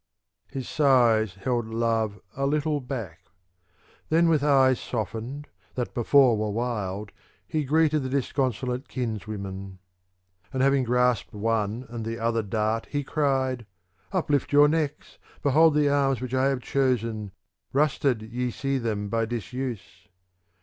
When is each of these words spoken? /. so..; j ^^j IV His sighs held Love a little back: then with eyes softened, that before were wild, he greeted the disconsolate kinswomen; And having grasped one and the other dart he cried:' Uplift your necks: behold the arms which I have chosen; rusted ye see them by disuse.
/. 0.01 0.01
so..; 0.01 0.01
j 0.01 0.31
^^j 0.31 0.47
IV 0.47 0.53
His 0.55 0.67
sighs 0.67 1.35
held 1.43 1.67
Love 1.67 2.19
a 2.35 2.47
little 2.47 2.79
back: 2.81 3.19
then 4.09 4.29
with 4.29 4.43
eyes 4.43 4.79
softened, 4.79 5.47
that 5.75 5.93
before 5.93 6.35
were 6.35 6.49
wild, 6.49 7.11
he 7.47 7.63
greeted 7.63 7.99
the 7.99 8.09
disconsolate 8.09 8.87
kinswomen; 8.87 9.77
And 10.51 10.63
having 10.63 10.85
grasped 10.85 11.35
one 11.35 11.85
and 11.87 12.03
the 12.03 12.17
other 12.17 12.41
dart 12.41 12.87
he 12.87 13.03
cried:' 13.03 13.67
Uplift 14.11 14.51
your 14.51 14.67
necks: 14.67 15.19
behold 15.43 15.75
the 15.75 15.89
arms 15.89 16.19
which 16.19 16.33
I 16.33 16.45
have 16.45 16.61
chosen; 16.61 17.29
rusted 17.71 18.23
ye 18.23 18.49
see 18.49 18.79
them 18.79 19.07
by 19.07 19.25
disuse. 19.27 20.07